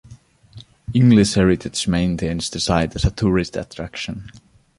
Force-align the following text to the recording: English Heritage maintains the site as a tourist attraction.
English 0.95 1.35
Heritage 1.35 1.87
maintains 1.87 2.49
the 2.49 2.59
site 2.59 2.95
as 2.95 3.05
a 3.05 3.11
tourist 3.11 3.55
attraction. 3.55 4.31